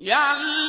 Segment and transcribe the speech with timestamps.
[0.00, 0.67] يعلم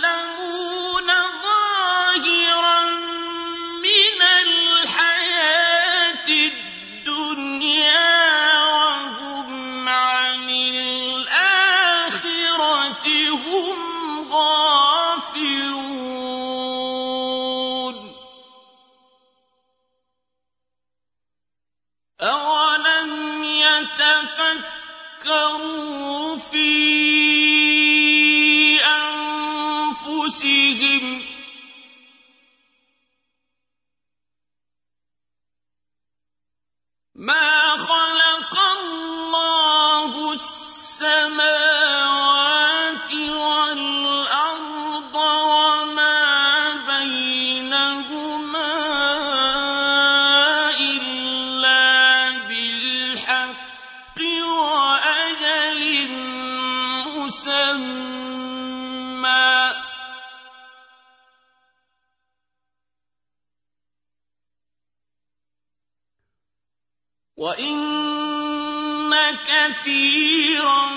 [67.39, 69.15] وَإِنَّ
[69.47, 70.91] كَثِيرًا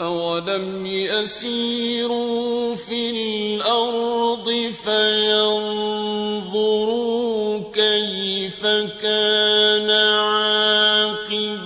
[0.00, 1.97] أَوَلَمْ يَسِيرُوا
[9.08, 11.58] كان عاقبة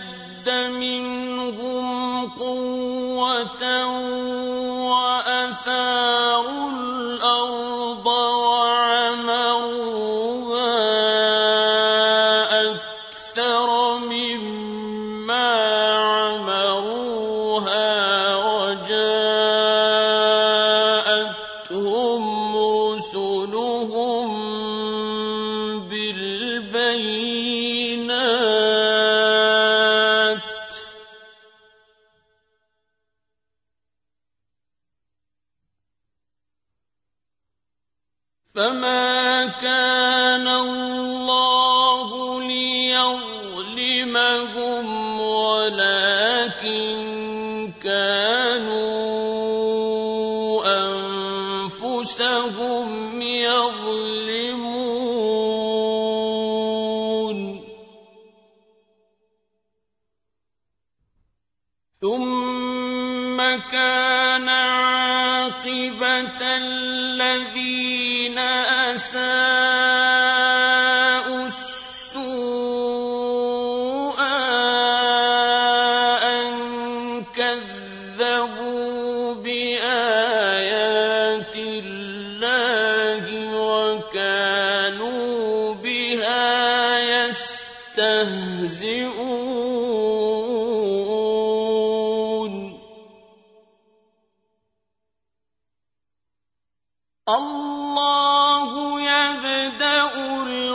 [38.60, 38.89] فما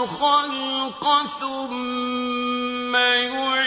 [0.06, 1.04] الخلق
[1.40, 3.65] ثم يعيده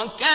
[0.00, 0.29] وكذلك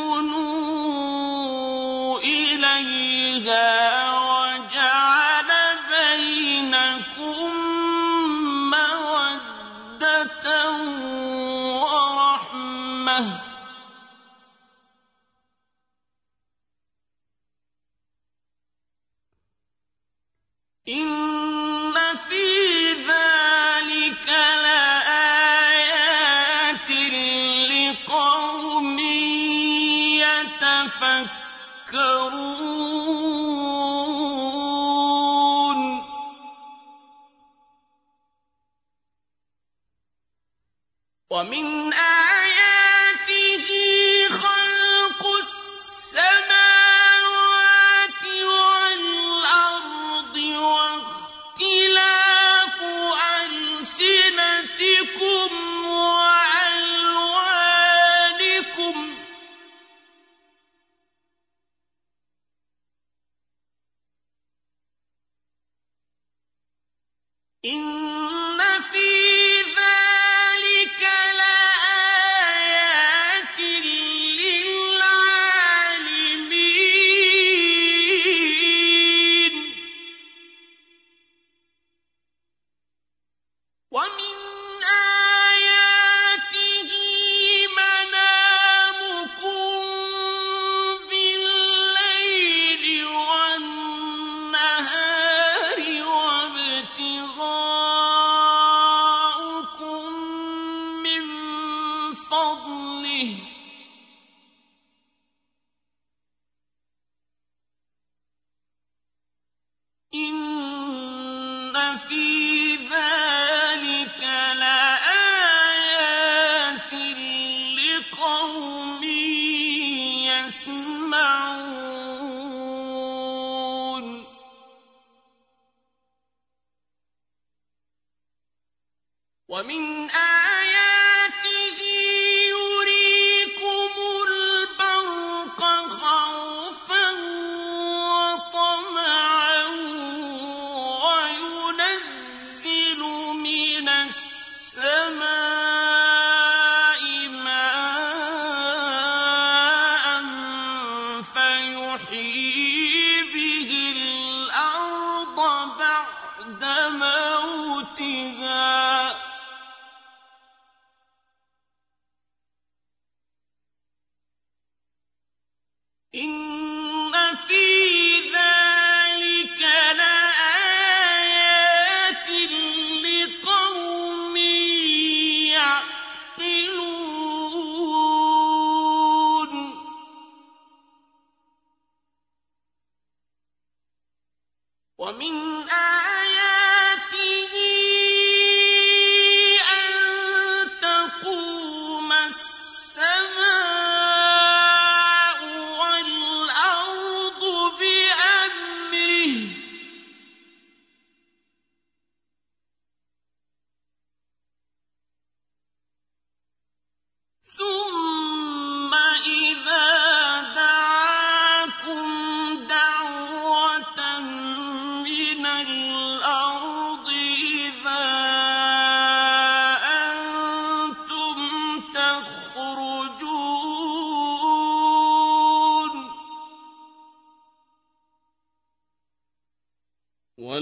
[0.00, 0.69] لتسكنوا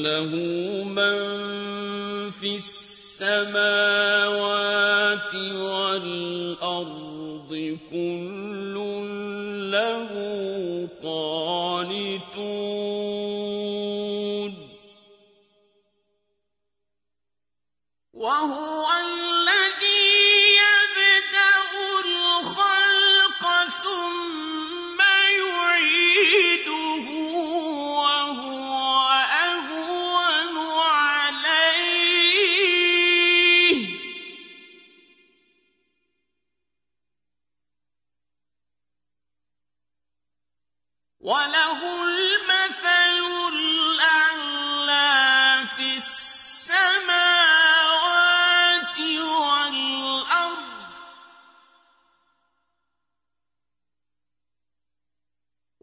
[0.09, 0.33] وَلَهُ
[0.85, 1.17] مَن
[2.31, 3.55] فِي السَّمَاوَاتِ
[5.35, 5.88] وَالْأَرْضِ ۖ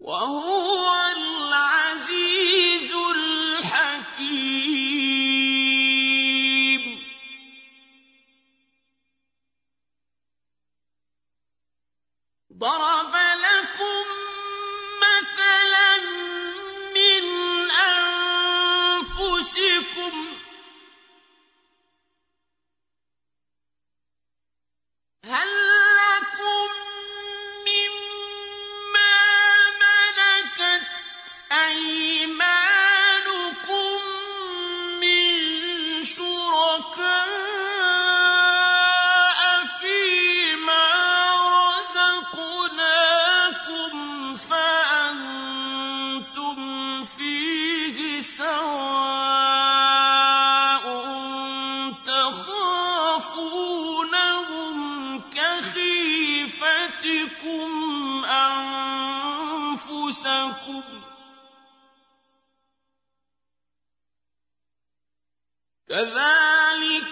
[0.06, 0.55] وهو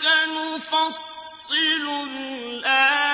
[0.06, 3.13] نفصل الآيات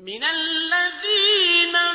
[0.00, 1.94] يَتَكَلَّمُ بِمَا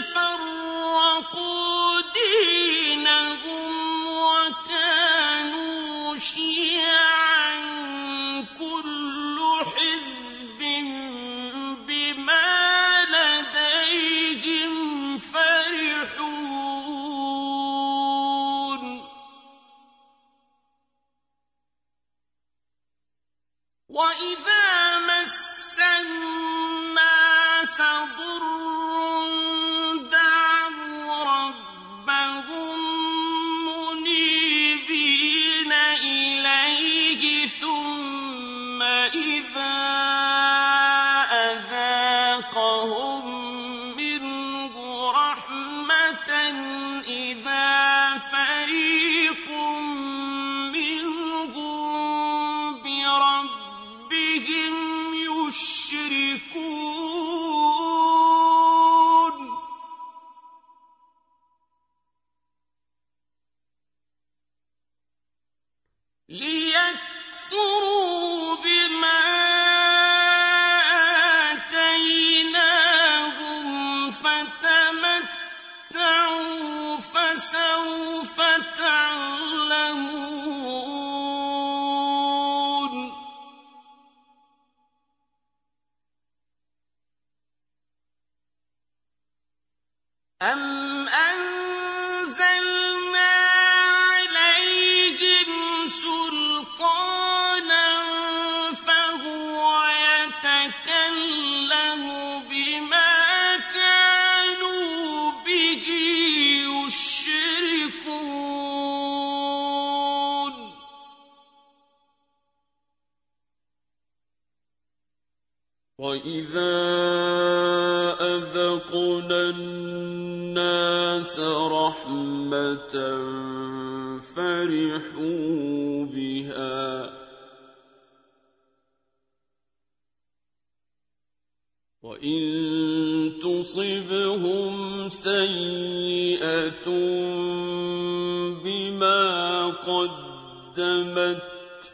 [139.86, 141.41] قدمت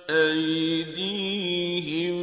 [0.09, 2.15] أيديهم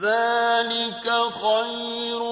[0.00, 1.06] ذلك
[1.42, 2.22] خير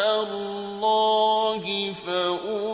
[0.00, 2.67] الله فأولئك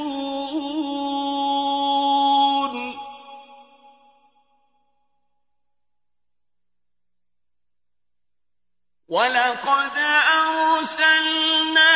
[9.09, 9.97] ولقد
[10.45, 11.94] أرسلنا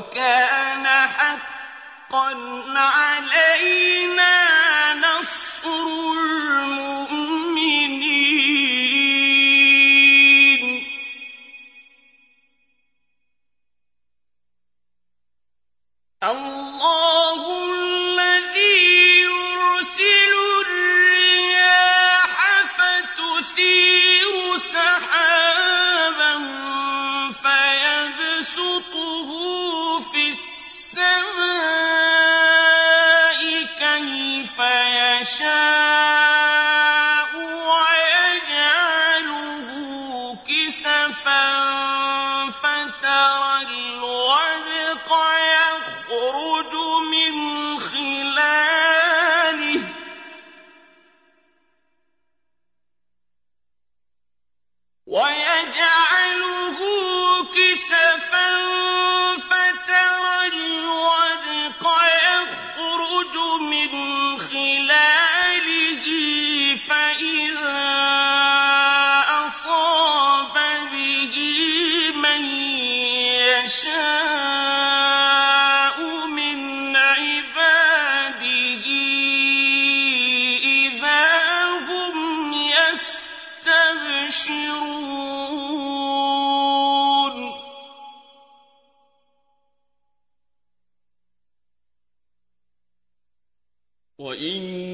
[0.00, 2.34] وكان حقا
[2.76, 4.39] علينا
[35.30, 36.09] يَشَاءُ
[94.20, 94.89] 我因。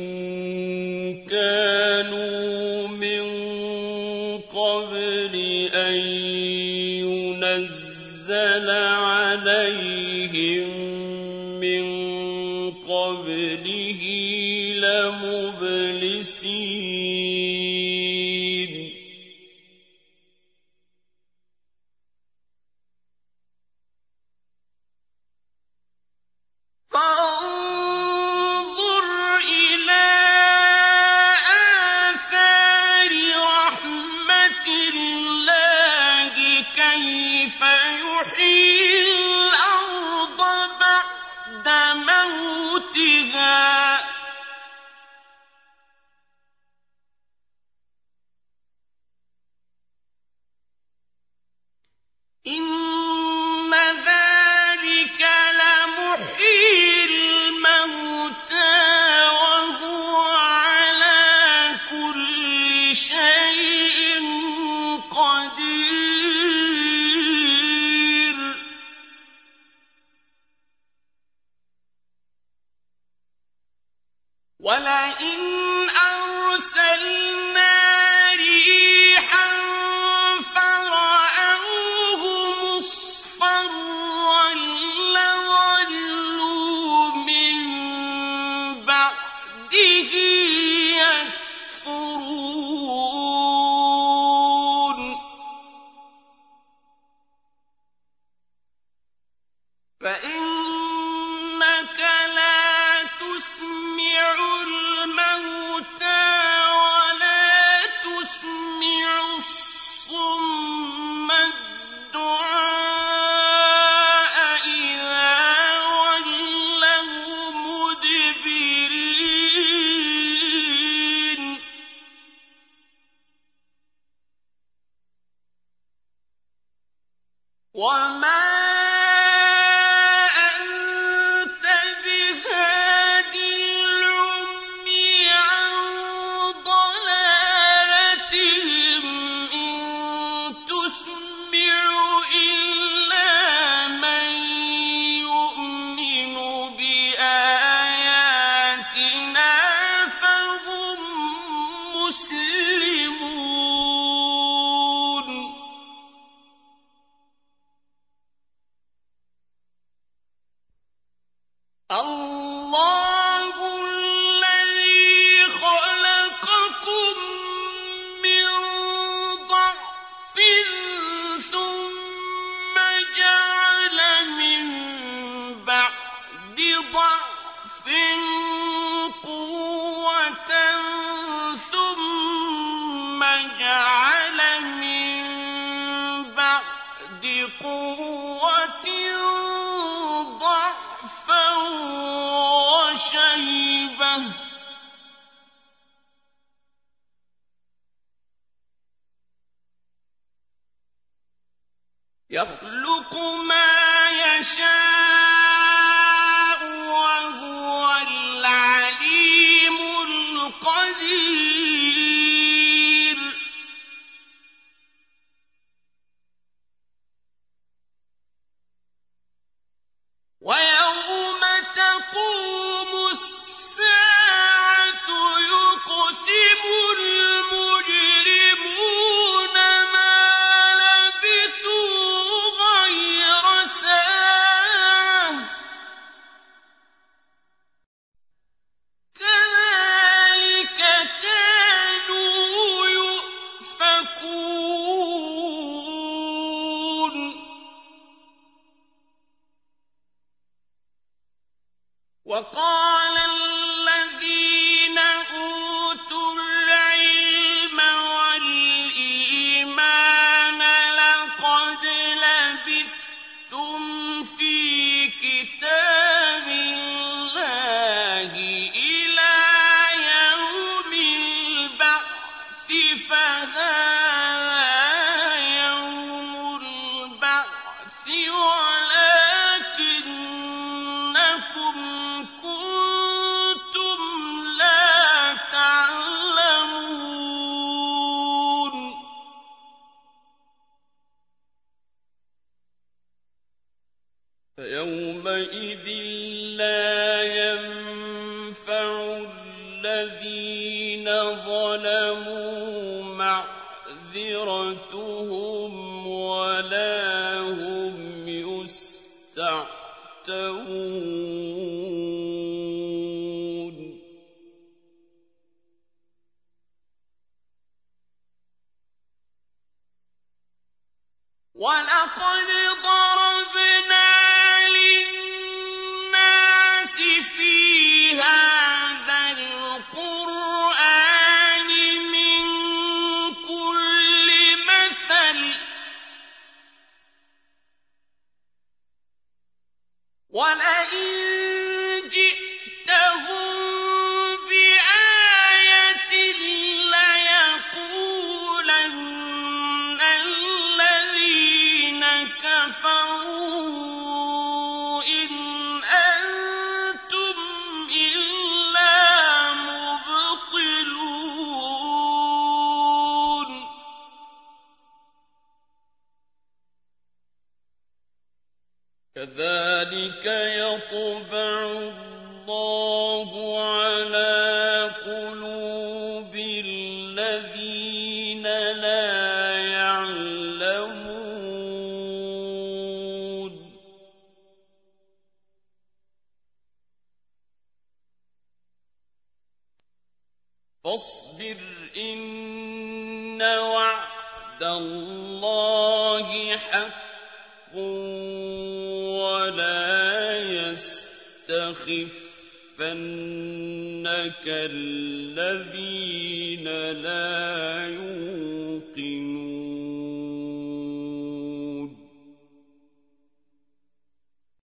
[62.96, 63.55] شيء